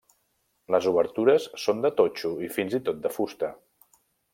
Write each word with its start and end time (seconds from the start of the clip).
Les 0.75 0.87
obertures 0.91 1.45
són 1.67 1.85
de 1.85 1.93
totxo 2.01 2.35
i 2.49 2.53
fins 2.59 2.77
i 2.79 2.83
tot 2.89 3.05
de 3.07 3.17
fusta. 3.19 3.57